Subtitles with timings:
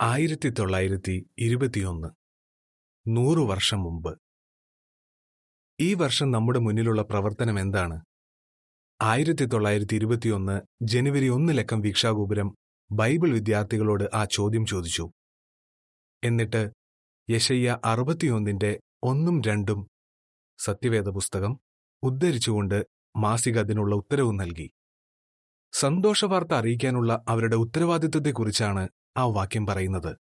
[0.00, 2.08] ആയിരത്തി തൊള്ളായിരത്തി ഇരുപത്തിയൊന്ന്
[3.06, 4.18] നൂറു വർഷം മുമ്പ്.
[5.80, 7.96] ഈ വർഷം നമ്മുടെ മുന്നിലുള്ള പ്രവർത്തനം എന്താണ്?
[9.02, 12.54] ആയിരത്തി തൊള്ളായിരത്തി ഇരുപത്തിയൊന്ന് ജനുവരി ഒന്ന് ലക്കം വീക്ഷാഗോപുരം
[12.92, 15.10] ബൈബിൾ വിദ്യാർത്ഥികളോട് ആ ചോദ്യം ചോദിച്ചു.
[16.24, 16.70] എന്നിട്ട്
[17.30, 19.88] യശയ്യ അറുപത്തിയൊന്നിന്റെ ഒന്നും രണ്ടും
[20.58, 21.60] സത്യവേദ പുസ്തകം
[22.02, 22.84] ഉദ്ധരിച്ചുകൊണ്ട്
[23.16, 24.68] മാസിക അതിനുള്ള ഉത്തരവും നൽകി.
[25.72, 28.84] സന്തോഷവാർത്ത അറിയിക്കാനുള്ള അവരുടെ ഉത്തരവാദിത്വത്തെക്കുറിച്ചാണ്
[29.16, 30.16] ആ വാക്യം പറയുന്നത്.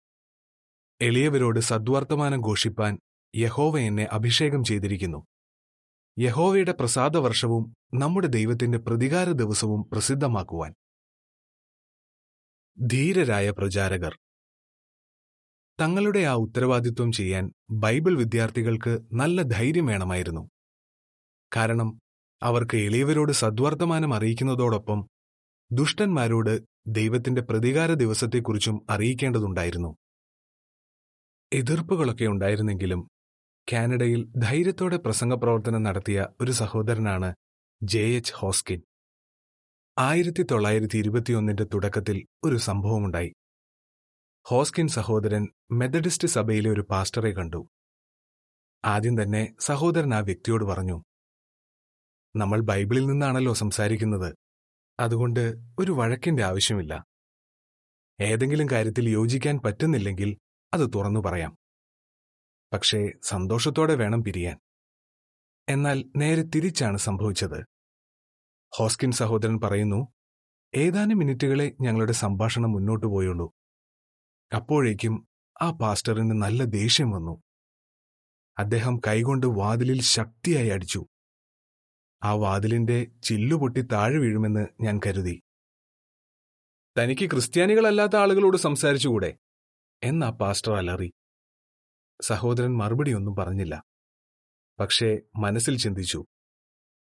[1.02, 3.00] എളിയവരോട് സദ്വർത്തമാനം ഘോഷിപ്പാൻ
[3.36, 5.26] യഹോവ എന്നെ അഭിഷേകം ചെയ്തിരിക്കുന്നു.
[6.20, 10.74] യഹോവയുടെ പ്രസാദവർഷവും നമ്മുടെ ദൈവത്തിന്റെ പ്രതികാര ദിവസവും പ്രസിദ്ധമാക്കുവാൻ.
[12.88, 14.18] ധീരരായ പ്രചാരകർ.
[15.82, 20.50] തങ്ങളുടെ ആ ഉത്തരവാദിത്വം ചെയ്യാൻ ബൈബിൾ വിദ്യാർത്ഥികൾക്ക് നല്ല ധൈര്യം വേണമായിരുന്നു.
[21.56, 22.00] കാരണം
[22.42, 25.08] അവർക്ക് എളിയവരോട് സദ്വർത്തമാനം അറിയിക്കുന്നതോടൊപ്പം
[25.72, 29.96] ദുഷ്ടന്മാരോട് ദൈവത്തിന്റെ പ്രതികാര ദിവസത്തെക്കുറിച്ചും അറിയിക്കേണ്ടതുണ്ടായിരുന്നു.
[31.54, 33.10] എതിർപ്പുകളൊക്കെ ഉണ്ടായിരുന്നെങ്കിലും
[33.74, 37.36] കാനഡയിൽ ധൈര്യത്തോടെ പ്രസംഗപ്രവർത്തനം നടത്തിയ ഒരു സഹോദരനാണ്
[37.84, 38.82] ജെ എച്ച് ഹോസ്കിൻ.
[39.98, 43.34] ആയിരത്തി തൊള്ളായിരത്തി ഇരുപത്തിയൊന്നിന്റെ തുടക്കത്തിൽ ഒരു സംഭവമുണ്ടായി.
[44.46, 47.68] ഹോസ്കിൻ സഹോദരൻ മെത്തഡിസ്റ്റ് സഭയിലെ ഒരു പാസ്റ്ററെ കണ്ടു.
[48.86, 51.04] ആദ്യം തന്നെ സഹോദരൻ ആ വ്യക്തിയോട് പറഞ്ഞു
[52.36, 54.45] നമ്മൾ ബൈബിളിൽ നിന്നാണല്ലോ സംസാരിക്കുന്നത്.
[55.00, 57.06] അതുകൊണ്ട് ഒരു വഴക്കിന്റെ ആവശ്യമില്ല.
[58.22, 60.38] ഏതെങ്കിലും കാര്യത്തിൽ യോജിക്കാൻ പറ്റുന്നില്ലെങ്കിൽ
[60.74, 61.58] അത് തുറന്നു പറയാം.
[62.74, 64.60] പക്ഷേ സന്തോഷത്തോടെ വേണം പിരിയാൻ.
[65.70, 67.66] എന്നാൽ നേരെ തിരിച്ചാണ് സംഭവിച്ചത്.
[68.76, 70.08] ഹോസ്കിൻ സഹോദരൻ പറയുന്നു
[70.76, 73.54] ഏതാനും മിനിറ്റുകളെ ഞങ്ങളുടെ സംഭാഷണം മുന്നോട്ടു പോയുള്ളൂ.
[74.56, 75.28] അപ്പോഴേക്കും
[75.62, 77.42] ആ പാസ്റ്ററിന് നല്ല ദേഷ്യം വന്നു.
[78.58, 81.06] അദ്ദേഹം കൈകൊണ്ട് വാതിലിൽ ശക്തിയായി അടിച്ചു.
[82.26, 85.42] ആ വാതിലിന്റെ ചില്ലുപൊട്ടി താഴെ വീഴുമെന്ന് ഞാൻ കരുതി.
[86.98, 89.38] തനിക്ക് ക്രിസ്ത്യാനികളല്ലാത്ത ആളുകളോട് സംസാരിച്ചുകൂടെ?
[90.04, 91.14] എന്നാ പാസ്റ്റർ അലറി.
[92.22, 93.84] സഹോദരൻ മറുപടിയൊന്നും പറഞ്ഞില്ല.
[94.80, 96.26] പക്ഷേ മനസ്സിൽ ചിന്തിച്ചു.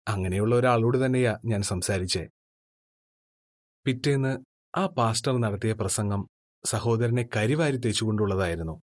[0.09, 2.29] അങ്ങനെയുള്ള ഒരാളോട് തന്നെയാ ഞാൻ സംസാരിച്ചേ.
[3.85, 4.39] പിറ്റേന്ന്
[4.77, 6.29] ആ പാസ്റ്റർ നടത്തിയ പ്രസംഗം
[6.65, 8.83] സഹോദരനെ കരിവാരി തേച്ചുകൊണ്ടുള്ളതായിരുന്നു.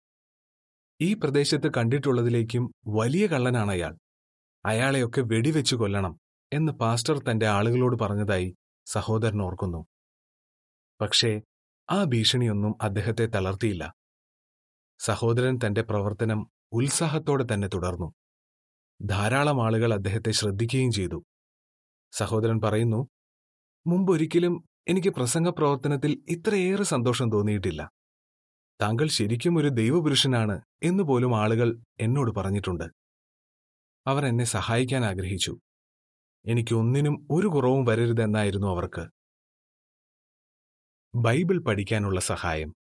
[1.01, 3.97] ഈ പ്രദേശത്ത് കണ്ടിട്ടുള്ളതിലേക്കും വലിയ കള്ളനാണ് അയാൾ.
[4.67, 6.19] അയാളെയൊക്കെ വെടിവെച്ചു കൊല്ലണം
[6.53, 9.87] എന്ന് പാസ്റ്റർ തന്റെ ആളുകളോട് പറഞ്ഞതായി സഹോദരൻ ഓർക്കുന്നു.
[11.01, 11.41] പക്ഷേ
[11.91, 13.95] ആ ഭീഷണിയൊന്നും അദ്ദേഹത്തെ തളർത്തിയില്ല.
[14.99, 18.13] സഹോദരൻ തന്റെ പ്രവർത്തനം ഉത്സാഹത്തോടെ തന്നെ തുടർന്നു.
[19.03, 21.25] ധാരാളം ആളുകൾ അദ്ദേഹത്തെ ശ്രദ്ധിക്കുകയും ചെയ്തു.
[22.13, 23.09] സഹോദരൻ പറയുന്നു
[23.87, 27.91] മുമ്പൊരിക്കലും എനിക്ക് പ്രസംഗ പ്രവർത്തനത്തിൽ ഇത്രയേറെ സന്തോഷം തോന്നിയിട്ടില്ല.
[28.81, 32.85] താങ്കൾ ശരിക്കും ഒരു ദൈവപുരുഷനാണ് എന്നുപോലും ആളുകൾ എന്നോട് പറഞ്ഞിട്ടുണ്ട്.
[34.09, 35.59] അവർ എന്നെ സഹായിക്കാൻ ആഗ്രഹിച്ചു.
[36.47, 39.09] എനിക്കൊന്നിനും ഒരു കുറവും വരരുതെന്നായിരുന്നു അവർക്ക്.
[41.15, 42.75] ബൈബിൾ പഠിക്കാനുള്ള സഹായം.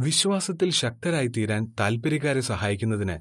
[0.00, 3.18] വിശ്വാസത്തിൽ ശക്തരായി തീരാൻ താൽപ്പര്യക്കാരെ സഹായിക്കുന്നതിന്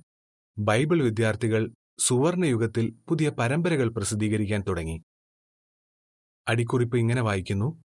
[0.58, 5.04] ബൈബിൾ വിദ്യാർത്ഥികൾ സുവർണയുഗത്തിൽ പുതിയ പരമ്പരകൾ പ്രസിദ്ധീകരിക്കാൻ തുടങ്ങി.
[6.48, 7.82] അടിക്കുറിപ്പ് ഇങ്ങനെ വായിക്കുന്നു.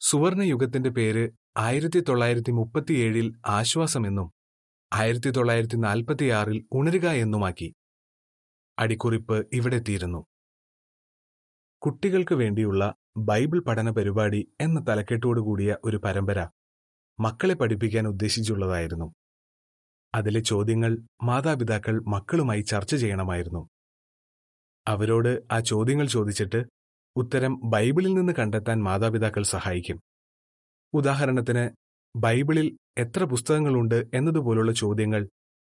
[0.00, 4.32] സുവർണയുഗത്തിന്റെ പേര് ആയിരത്തി തൊള്ളായിരത്തി മുപ്പത്തിയേഴിൽ ആശ്വാസമെന്നും
[4.92, 7.74] ആയിരത്തി തൊള്ളായിരത്തി നാൽപ്പത്തിയാറിൽ ഉണരുക എന്നുമാക്കി.
[8.78, 10.26] അടിക്കുറിപ്പ് ഇവിടെ തീരുന്നു
[11.82, 16.48] കുട്ടികൾക്ക് വേണ്ടിയുള്ള ബൈബിൾ പഠന പരിപാടി എന്ന തലക്കെട്ടോടുകൂടിയ ഒരു പരമ്പര
[17.20, 19.12] മക്കളെ പഠിപ്പിക്കാൻ ഉദ്ദേശിച്ചുള്ളതായിരുന്നു.
[20.14, 23.68] അതിലെ ചോദ്യങ്ങൾ മാതാപിതാക്കൾ മക്കളുമായി ചർച്ച ചെയ്യണമായിരുന്നു.
[24.88, 26.64] അവരോട് ആ ചോദ്യങ്ങൾ ചോദിച്ചിട്ട്
[27.16, 30.00] ഉത്തരം ബൈബിളിൽ നിന്ന് കണ്ടെത്താൻ മാതാപിതാക്കൾ സഹായിക്കും.
[30.92, 31.70] ഉദാഹരണത്തിന്
[32.16, 35.28] ബൈബിളിൽ എത്ര പുസ്തകങ്ങളുണ്ട് എന്നതുപോലുള്ള ചോദ്യങ്ങൾ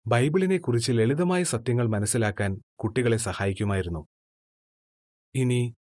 [0.07, 4.07] ബൈബിളിനെക്കുറിച്ച് ലളിതമായ സത്യങ്ങൾ മനസ്സിലാക്കാൻ കുട്ടികളെ സഹായിക്കുമായിരുന്നു.
[5.35, 5.75] ഇനി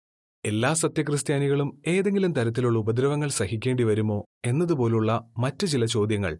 [0.45, 6.39] എല്ലാ സത്യക്രിസ്ത്യാനികളും ഏതെങ്കിലും തരത്തിലുള്ള ഉപദ്രവങ്ങൾ സഹിക്കേണ്ടി വരുമോ എന്നതുപോലുള്ള മറ്റു ചില ചോദ്യങ്ങൾ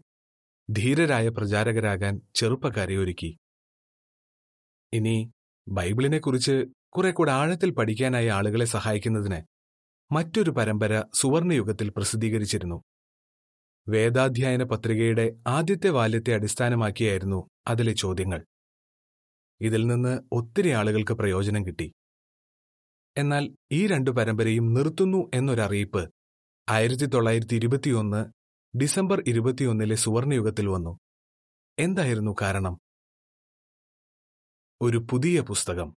[0.70, 3.38] ധീരരായ പ്രചാരകരാകാൻ ചെറുപ്പക്കാരെ ഒരുക്കി.
[4.92, 5.32] ഇനി
[5.68, 9.42] ബൈബിളിനെക്കുറിച്ച് കുറെ കൂടെ ആഴത്തിൽ പഠിക്കാനായി ആളുകളെ സഹായിക്കുന്നതിന്
[10.12, 12.82] മറ്റൊരു പരമ്പര സുവർണയുഗത്തിൽ പ്രസിദ്ധീകരിച്ചിരുന്നു.
[13.90, 18.44] വേദാധ്യായന പത്രികയുടെ ആദ്യത്തെ വാല്യത്തെ അടിസ്ഥാനമാക്കിയായിരുന്നു അതിലെ ചോദ്യങ്ങൾ.
[19.60, 21.92] ഇതിൽ നിന്ന് ഒത്തിരി ആളുകൾക്ക് പ്രയോജനം കിട്ടി.
[23.16, 26.10] എന്നാൽ ഈ രണ്ടു പരമ്പരയും നിർത്തുന്നു എന്നൊരറിയിപ്പ്
[26.68, 28.26] ആയിരത്തി തൊള്ളായിരത്തി ഇരുപത്തിയൊന്ന്
[28.78, 30.98] ഡിസംബർ ഇരുപത്തിയൊന്നിലെ സുവർണയുഗത്തിൽ വന്നു.
[31.78, 32.78] എന്തായിരുന്നു കാരണം?
[34.82, 35.94] ഒരു പുതിയ പുസ്തകം.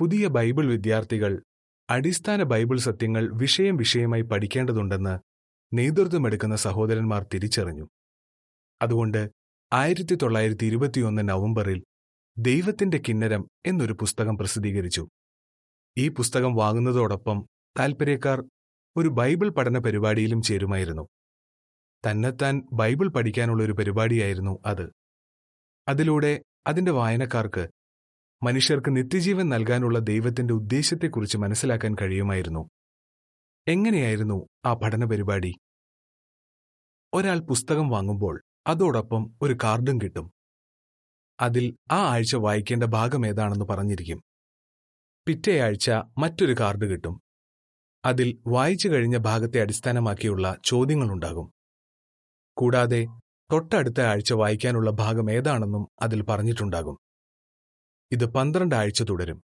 [0.00, 1.42] പുതിയ ബൈബിൾ വിദ്യാർത്ഥികൾ
[1.90, 5.27] അടിസ്ഥാന ബൈബിൾ സത്യങ്ങൾ വിഷയം വിഷയമായി പഠിക്കേണ്ടതുണ്ടെന്ന്
[5.72, 7.88] നേതൃത്വമെടുക്കുന്ന സഹോദരന്മാർ തിരിച്ചറിഞ്ഞു.
[8.82, 9.30] അതുകൊണ്ട്
[9.72, 11.84] ആയിരത്തി തൊള്ളായിരത്തി ഇരുപത്തിയൊന്ന് നവംബറിൽ
[12.38, 15.08] ദൈവത്തിന്റെ കിന്നരം എന്നൊരു പുസ്തകം പ്രസിദ്ധീകരിച്ചു.
[15.98, 17.46] ഈ പുസ്തകം വാങ്ങുന്നതോടൊപ്പം
[17.78, 18.42] താൽപ്പര്യക്കാർ
[18.96, 21.08] ഒരു ബൈബിൾ പഠന പരിപാടിയിലും ചേരുമായിരുന്നു.
[22.10, 24.90] തന്നെത്താൻ ബൈബിൾ പഠിക്കാനുള്ള ഒരു പരിപാടിയായിരുന്നു അത്.
[25.88, 27.68] അതിലൂടെ അതിന്റെ വായനക്കാർക്ക്
[28.42, 32.68] മനുഷ്യർക്ക് നിത്യജീവൻ നൽകാനുള്ള ദൈവത്തിന്റെ ഉദ്ദേശത്തെക്കുറിച്ച് മനസ്സിലാക്കാൻ കഴിയുമായിരുന്നു.
[33.68, 35.54] എങ്ങനെയായിരുന്നു ആ പഠന പരിപാടി?
[37.14, 40.30] ഒരാൾ പുസ്തകം വാങ്ങുമ്പോൾ അതോടൊപ്പം ഒരു കാർഡും കിട്ടും.
[41.40, 44.22] അതിൽ ആ ആഴ്ച വായിക്കേണ്ട ഭാഗം ഏതാണെന്ന് പറഞ്ഞിരിക്കും.
[45.26, 47.20] പിറ്റേ ആഴ്ച മറ്റൊരു കാർഡ് കിട്ടും.
[48.04, 51.52] അതിൽ വായിച്ചു കഴിഞ്ഞ ഭാഗത്തെ അടിസ്ഥാനമാക്കിയുള്ള ചോദ്യങ്ങളുണ്ടാകും.
[52.56, 53.06] കൂടാതെ
[53.52, 56.98] തൊട്ടടുത്ത ആഴ്ച വായിക്കാനുള്ള ഭാഗം ഏതാണെന്നും അതിൽ പറഞ്ഞിട്ടുണ്ടാകും.
[58.12, 59.42] ഇത് പന്ത്രണ്ട് ആഴ്ച തുടരും.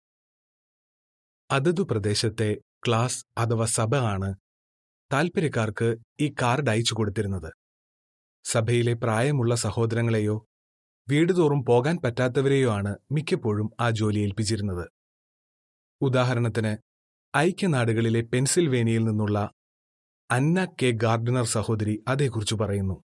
[1.51, 2.57] അതതു പ്രദേശത്തെ
[2.87, 4.35] ക്ലാസ് അഥവാ സഭ ആണ്
[5.13, 7.53] താൽപ്പര്യക്കാർക്ക് ഈ കാർഡ് അയച്ചു കൊടുത്തിരുന്നത്.
[8.43, 10.47] സഭയിലെ പ്രായമുള്ള സഹോദരങ്ങളെയോ
[11.09, 14.89] വീടുതോറും പോകാൻ പറ്റാത്തവരെയോ ആണ് മിക്കപ്പോഴും ആ ജോലി ഏൽപ്പിച്ചിരുന്നത്.
[16.01, 16.77] ഉദാഹരണത്തിന്
[17.37, 19.51] ഐക്യനാടുകളിലെ പെൻസിൽവേനിയയിൽ നിന്നുള്ള
[20.31, 23.03] അന്ന കെ ഗാർഡനർ സഹോദരി അതേക്കുറിച്ച് പറയുന്നു.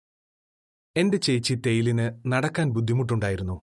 [0.96, 3.60] എന്റെ ചേച്ചി തെയിലിന് നടക്കാൻ ബുദ്ധിമുട്ടുണ്ടായിരുന്നു.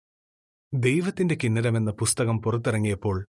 [0.73, 3.25] ദൈവത്തിന്റെ കിന്നരമെന്ന പുസ്തകം പുറത്തിറങ്ങിയപ്പോൾ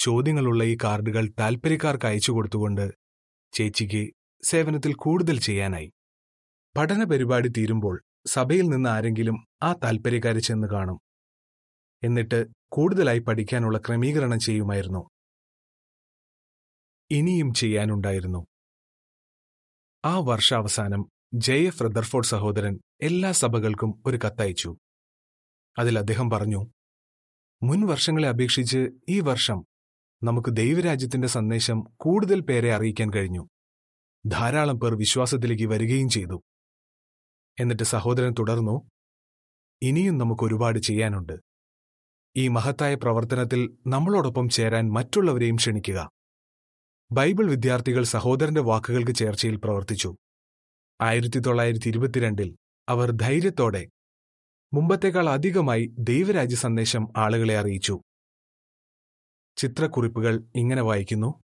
[0.00, 2.92] ചോദ്യങ്ങളുള്ള ഈ കാർഡുകൾ താൽപ്പര്യക്കാർക്ക് അയച്ചു കൊടുത്തുകൊണ്ട്
[3.52, 4.12] ചേച്ചിക്ക്
[4.44, 5.92] സേവനത്തിൽ കൂടുതൽ ചെയ്യാനായി.
[6.76, 11.00] പഠന പരിപാടി തീരുമ്പോൾ സഭയിൽ നിന്ന് ആരെങ്കിലും ആ താൽപ്പര്യക്കാരെ ചെന്ന് കാണും.
[12.02, 15.10] എന്നിട്ട് കൂടുതലായി പഠിക്കാനുള്ള ക്രമീകരണം ചെയ്യുമായിരുന്നു.
[17.10, 18.46] ഇനിയും ചെയ്യാനുണ്ടായിരുന്നു.
[20.04, 21.52] ആ വർഷാവസാനം ജെ.
[21.52, 21.82] എഫ്.
[21.82, 24.76] റദർഫോർഡ് സഹോദരൻ എല്ലാ സഭകൾക്കും ഒരു കത്തയച്ചു.
[25.78, 26.66] അതിൽ അദ്ദേഹം പറഞ്ഞു
[27.62, 29.69] മുൻ വർഷങ്ങളെ അപേക്ഷിച്ച് ഈ വർഷം
[30.22, 33.48] നമുക്ക് ദൈവരാജ്യത്തിന്റെ സന്ദേശം കൂടുതൽ പേരെ അറിയിക്കാൻ കഴിഞ്ഞു.
[34.26, 36.40] ധാരാളം പേർ വിശ്വാസത്തിലേക്ക് വരികയും ചെയ്തു.
[37.60, 38.82] എന്നിട്ട് സഹോദരൻ തുടർന്നു
[39.82, 41.32] ഇനിയും നമുക്ക് ഒരുപാട് ചെയ്യാനുണ്ട്.
[42.36, 46.10] ഈ മഹത്തായ പ്രവർത്തനത്തിൽ നമ്മളോടൊപ്പം ചേരാൻ മറ്റുള്ളവരെയും ക്ഷണിക്കുക.
[47.12, 50.16] ബൈബിൾ വിദ്യാർത്ഥികൾ സഹോദരന്റെ വാക്കുകൾക്ക് ചേർച്ചയിൽ പ്രവർത്തിച്ചു.
[51.00, 52.56] ആയിരത്തി തൊള്ളായിരത്തി ഇരുപത്തിരണ്ടിൽ
[52.88, 53.88] അവർ ധൈര്യത്തോടെ
[54.74, 58.00] മുമ്പത്തേക്കാൾ അധികമായി ദൈവരാജ്യ സന്ദേശം ആളുകളെ അറിയിച്ചു.
[59.60, 61.42] ചിത്രക്കുറിപ്പുകൾ ഇങ്ങനെ വായിക്കുന്നു.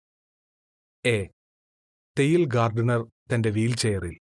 [1.05, 1.27] എ.
[2.19, 4.19] തെയിൽ ഗാർഡനർ തന്റെ വീൽചെയറിൽ.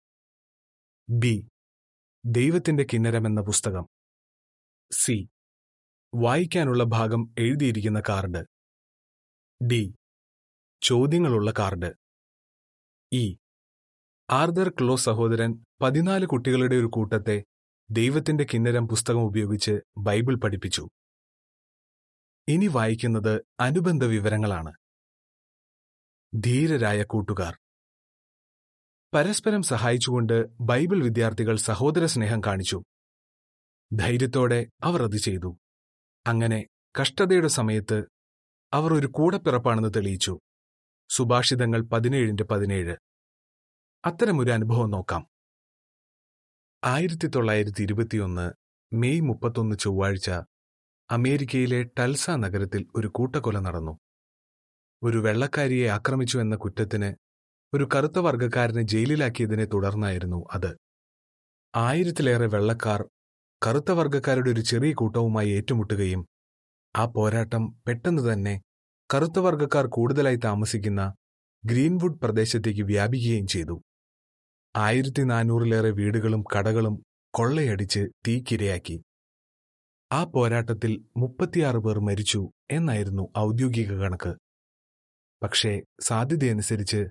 [1.09, 1.49] ബി.
[2.25, 3.87] ദൈവത്തിന്റെ കിന്നരമെന്ന പുസ്തകം.
[4.91, 5.27] സി.
[6.15, 8.45] വായിക്കാനുള്ള ഭാഗം എഴുതിയിരിക്കുന്ന കാർഡ്.
[9.65, 9.95] ഡി.
[10.81, 11.93] ചോദ്യങ്ങളുള്ള കാർഡ്.
[13.11, 13.35] ഇ.
[14.29, 17.43] ആർദർ ക്ലോ സഹോദരൻ പതിനാല് കുട്ടികളുടെ ഒരു കൂട്ടത്തെ
[17.91, 20.87] ദൈവത്തിന്റെ കിന്നരം പുസ്തകം ഉപയോഗിച്ച് ബൈബിൾ പഠിപ്പിച്ചു.
[22.47, 24.73] ഇനി വായിക്കുന്നത് അനുബന്ധ വിവരങ്ങളാണ്.
[26.35, 27.57] ധീരരായ കൂട്ടുകാർ.
[29.13, 32.83] പരസ്പരം സഹായിച്ചുകൊണ്ട് ബൈബിൾ വിദ്യാർത്ഥികൾ സഹോദര സ്നേഹം കാണിച്ചു.
[33.93, 35.57] ധൈര്യത്തോടെ അവർ അത് ചെയ്തു.
[36.27, 36.65] അങ്ങനെ
[37.01, 38.03] കഷ്ടതയുടെ സമയത്ത്
[38.73, 40.39] അവർ ഒരു കൂടപ്പിറപ്പാണെന്ന് തെളിയിച്ചു.
[41.09, 42.95] സുഭാഷിതങ്ങൾ പതിനേഴിന്റെ പതിനേഴ്.
[44.05, 45.27] അത്തരമൊരു അനുഭവം നോക്കാം.
[46.83, 48.51] ആയിരത്തി തൊള്ളായിരത്തി ഇരുപത്തിയൊന്ന്
[48.93, 50.29] മെയ് മുപ്പത്തൊന്ന് ചൊവ്വാഴ്ച
[51.09, 53.99] അമേരിക്കയിലെ ടൽസ നഗരത്തിൽ ഒരു കൂട്ടക്കൊല നടന്നു.
[55.03, 57.09] ഒരു വെള്ളക്കാരിയെ ആക്രമിച്ചു എന്ന കുറ്റത്തിന്
[57.73, 60.71] ഒരു കറുത്ത വർഗക്കാരനെ ജയിലിലാക്കിയതിനെ തുടർന്നായിരുന്നു അത്.
[61.75, 63.01] ആയിരത്തിലേറെ വെള്ളക്കാർ
[63.65, 66.25] കറുത്ത വർഗക്കാരുടെ ഒരു ചെറിയ കൂട്ടവുമായി ഏറ്റുമുട്ടുകയും
[66.95, 68.61] ആ പോരാട്ടം പെട്ടെന്ന് തന്നെ
[69.13, 71.13] കറുത്ത വർഗക്കാർ കൂടുതലായി താമസിക്കുന്ന
[71.65, 73.81] ഗ്രീൻവുഡ് പ്രദേശത്തേക്ക് വ്യാപിക്കുകയും ചെയ്തു.
[74.75, 76.95] ആയിരത്തി നാനൂറിലേറെ വീടുകളും കടകളും
[77.33, 78.97] കൊള്ളയടിച്ച് തീക്കിരയാക്കി.
[80.15, 84.31] ആ പോരാട്ടത്തിൽ മുപ്പത്തിയാറ് പേർ മരിച്ചു എന്നായിരുന്നു ഔദ്യോഗിക കണക്ക്.
[85.43, 87.01] പക്ഷേ സാധ്യതയനുസരിച്ച്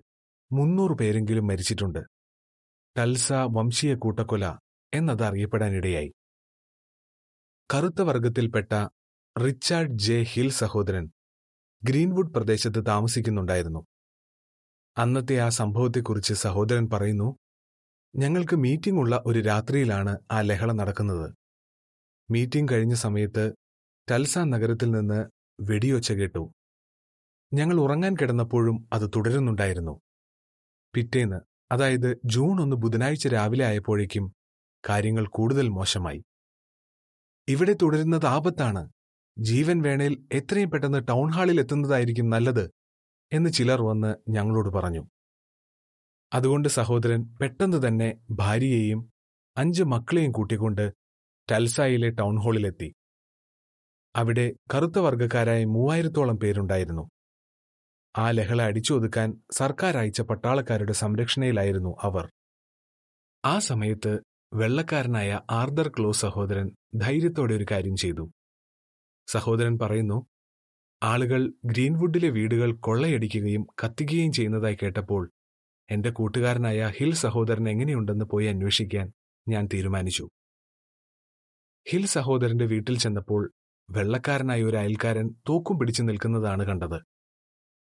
[0.52, 1.99] മുന്നൂറ് പേരെങ്കിലും മരിച്ചിട്ടുണ്ട്.
[2.96, 4.44] ടൽസ വംശീയ കൂട്ടക്കൊല
[4.94, 6.11] എന്നത് അറിയപ്പെടാനിടയായി
[7.75, 8.73] കറുത്ത വർഗത്തിൽപ്പെട്ട
[9.37, 11.11] റിച്ചാർഡ് ജെ ഹിൽ സഹോദരൻ
[11.82, 13.87] ഗ്രീൻവുഡ് പ്രദേശത്ത് താമസിക്കുന്നുണ്ടായിരുന്നു.
[14.99, 17.28] അന്നത്തെ ആ സംഭവത്തെക്കുറിച്ച് സഹോദരൻ പറയുന്നു
[18.16, 21.43] ഞങ്ങൾക്ക് മീറ്റിംഗ് ഉള്ള ഒരു രാത്രിയിലാണ് ആ ലഹള നടക്കുന്നത്.
[22.30, 23.52] മീറ്റിംഗ് കഴിഞ്ഞ സമയത്ത്
[24.10, 25.24] ടൽസ നഗരത്തിൽ നിന്ന്
[25.60, 26.52] വെടിയൊച്ച കേട്ടു.
[27.54, 30.00] ഞങ്ങൾ ഉറങ്ങാൻ കിടന്നപ്പോഴും അത് തുടരുന്നുണ്ടായിരുന്നു.
[30.94, 31.40] പിറ്റേന്ന്
[31.72, 34.32] അതായത് ജൂൺ ഒന്ന് ബുധനാഴ്ച രാവിലെ ആയപ്പോഴേക്കും
[34.88, 36.24] കാര്യങ്ങൾ കൂടുതൽ മോശമായി.
[37.48, 38.90] ഇവിടെ തുടരുന്നത് ആപത്താണ്.
[39.38, 42.70] ജീവൻ വേണേൽ എത്രയും പെട്ടെന്ന് ടൗൺ ഹാളിൽ എത്തുന്നതായിരിക്കും നല്ലത്
[43.32, 45.04] എന്ന് ചിലർ വന്ന് ഞങ്ങളോട് പറഞ്ഞു.
[46.32, 49.12] അതുകൊണ്ട് സഹോദരൻ പെട്ടെന്ന് തന്നെ ഭാര്യയെയും
[49.56, 51.03] അഞ്ച് മക്കളെയും കൂട്ടിക്കൊണ്ട്
[51.52, 52.94] ടൽസായിലെ ടൗൺ ഹാളിലെത്തി.
[54.16, 57.10] അവിടെ കറുത്ത വർഗക്കാരായ മൂവായിരത്തോളം പേരുണ്ടായിരുന്നു.
[58.18, 62.30] ആ ലഹള അടിച്ചൊതുക്കാൻ സർക്കാർ അയച്ച പട്ടാളക്കാരുടെ സംരക്ഷണയിലായിരുന്നു അവർ.
[63.44, 64.18] ആ സമയത്ത്
[64.54, 68.30] വെള്ളക്കാരനായ ആർദർ ക്ലോ സഹോദരൻ ധൈര്യത്തോടെ ഒരു കാര്യം ചെയ്തു.
[69.26, 70.26] സഹോദരൻ പറയുന്നു
[71.02, 75.30] ആളുകൾ ഗ്രീൻവുഡിലെ വീടുകൾ കൊള്ളയടിക്കുകയും കത്തിക്കുകയും ചെയ്യുന്നതായി കേട്ടപ്പോൾ
[75.90, 79.12] എന്റെ കൂട്ടുകാരനായ ഹിൽ സഹോദരൻ എങ്ങനെയുണ്ടെന്ന് പോയി അന്വേഷിക്കാൻ
[79.48, 80.28] ഞാൻ തീരുമാനിച്ചു.
[81.88, 83.52] ഹിൽ സഹോദരന്റെ വീട്ടിൽ ചെന്നപ്പോൾ
[83.90, 87.02] വെള്ളക്കാരനായ ഒരു അയൽക്കാരൻ തോക്കും പിടിച്ചു നിൽക്കുന്നതാണ് കണ്ടത്.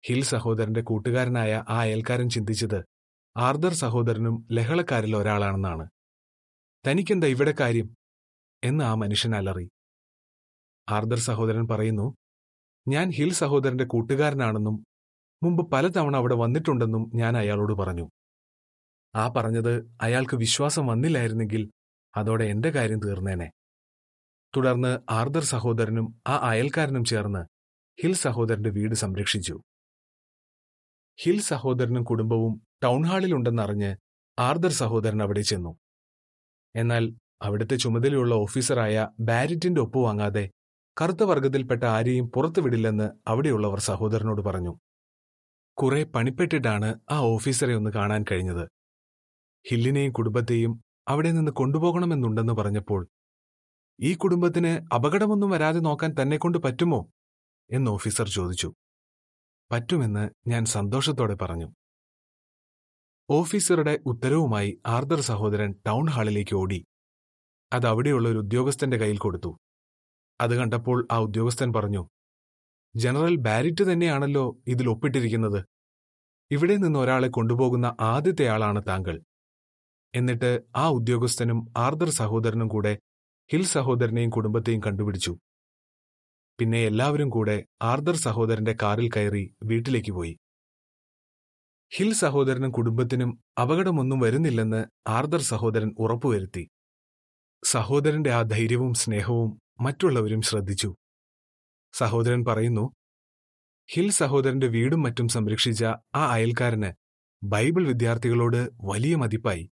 [0.07, 2.85] ഹിൽ സഹോദരന്റെ കൂട്ടുകാരനായ ആ അയൽക്കാരൻ ചിന്തിച്ചത്
[3.37, 5.89] ആർദർ സഹോദരനും ലഹളക്കാരിൽ ഒരാളാണെന്നാണ്.
[6.87, 7.95] തനിക്കെന്താ ഇവിടെ കാര്യം?
[8.65, 9.69] എന്ന് ആ മനുഷ്യൻ അലറി.
[10.89, 12.15] ആർദർ സഹോദരൻ പറയുന്നു
[12.89, 14.85] ഞാൻ ഹിൽ സഹോദരന്റെ കൂട്ടുകാരനാണെന്നും
[15.43, 18.09] മുമ്പ് പലതവണ അവിടെ വന്നിട്ടുണ്ടെന്നും ഞാൻ അയാളോട് പറഞ്ഞു.
[19.15, 21.71] ആ പറഞ്ഞത് അയാൾക്ക് വിശ്വാസം വന്നില്ലായിരുന്നെങ്കിൽ
[22.17, 23.51] അതോടെ എന്റെ കാര്യം തീർന്നേനെ.
[24.57, 27.47] തുടർന്ന് ആർദർ സഹോദരനും ആ അയൽക്കാരനും ചേർന്ന്
[28.03, 29.61] ഹിൽ സഹോദരന്റെ വീട് സംരക്ഷിച്ചു.
[31.19, 33.97] ഹിൽ സഹോദരനും കുടുംബവും ടൗൺഹാളിലുണ്ടെന്നറിഞ്ഞ്
[34.39, 35.77] ആർദർ സഹോദരൻ അവിടെ ചെന്നു.
[36.77, 40.51] എന്നാൽ അവിടുത്തെ ചുമതലയുള്ള ഓഫീസറായ ബാരിറ്റിന്റെ ഒപ്പ് വാങ്ങാതെ
[41.03, 44.79] കറുത്ത വർഗത്തിൽപ്പെട്ട ആരെയും പുറത്തുവിടില്ലെന്ന് അവിടെയുള്ളവർ സഹോദരനോട് പറഞ്ഞു.
[45.79, 48.69] കുറെ പണിപ്പെട്ടിട്ടാണ് ആ ഓഫീസറെ ഒന്ന് കാണാൻ കഴിഞ്ഞത്.
[49.69, 53.09] ഹില്ലിനെയും കുടുംബത്തെയും അവിടെ നിന്ന് കൊണ്ടുപോകണമെന്നുണ്ടെന്ന് പറഞ്ഞപ്പോൾ
[54.01, 57.13] ഈ കുടുംബത്തിന് അപകടമൊന്നും വരാതെ നോക്കാൻ തന്നെ കൊണ്ട് പറ്റുമോ?
[57.71, 58.73] എന്ന് ഓഫീസർ ചോദിച്ചു.
[59.73, 61.73] പറ്റുമെന്ന് ഞാൻ സന്തോഷത്തോടെ പറഞ്ഞു.
[63.31, 66.85] ഓഫീസറുടെ ഉത്തരവുമായി ആർദർ സഹോദരൻ ടൗൺ ഹാളിലേക്ക് ഓടി.
[67.73, 69.59] അത് അവിടെയുള്ള ഒരു ഉദ്യോഗസ്ഥന്റെ കയ്യിൽ കൊടുത്തു.
[70.41, 72.09] അത് കണ്ടപ്പോൾ ആ ഉദ്യോഗസ്ഥൻ പറഞ്ഞു
[72.97, 75.65] ജനറൽ ബാരിറ്റ് തന്നെയാണല്ലോ ഇതിൽ ഒപ്പിട്ടിരിക്കുന്നത്.
[76.51, 79.23] ഇവിടെ നിന്ന് ഒരാളെ കൊണ്ടുപോകുന്ന ആദ്യത്തെ ആളാണ് താങ്കൾ.
[80.15, 82.99] എന്നിട്ട് ആ ഉദ്യോഗസ്ഥനും ആർദർ സഹോദരനും കൂടെ
[83.53, 85.39] ഹിൽ സഹോദരനെയും കുടുംബത്തെയും കണ്ടുപിടിച്ചു.
[86.61, 90.39] പിന്നെ എല്ലാവരും കൂടെ ആർദർ സഹോദരന്റെ കാറിൽ കയറി വീട്ടിലേക്ക് പോയി.
[91.93, 96.69] ഹിൽ സഹോദരനും കുടുംബത്തിനും അപകടമൊന്നും വരുന്നില്ലെന്ന് ആർദർ സഹോദരൻ ഉറപ്പുവരുത്തി.
[97.65, 100.95] സഹോദരന്റെ ആ ധൈര്യവും സ്നേഹവും മറ്റുള്ളവരും ശ്രദ്ധിച്ചു.
[101.93, 102.93] സഹോദരൻ പറയുന്നു
[103.91, 105.85] ഹിൽ സഹോദരന്റെ വീടും മറ്റും സംരക്ഷിച്ച
[106.15, 106.93] ആ അയൽക്കാരന്
[107.43, 109.71] ബൈബിൾ വിദ്യാർത്ഥികളോട് വലിയ മതിപ്പായി.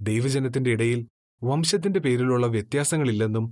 [0.00, 1.08] ദൈവജനത്തിന്റെ ഇടയിൽ
[1.42, 3.46] വംശത്തിന്റെ പേരിലുള്ള വ്യത്യാസങ്ങളില്ലെന്നും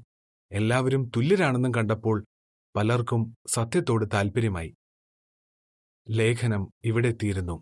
[0.53, 2.25] എല്ലാവരും തുല്യരാണെന്നും കണ്ടപ്പോൾ
[2.77, 4.71] പലർക്കും സത്യത്തോട് താൽപ്പര്യമായി
[6.07, 7.57] ലേഖനം ഇവിടെ തീരുന്നു.